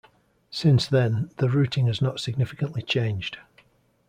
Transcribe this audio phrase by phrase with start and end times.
[0.49, 3.37] Since then, the routing has not significantly changed.